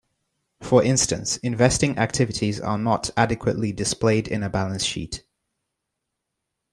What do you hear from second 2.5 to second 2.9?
are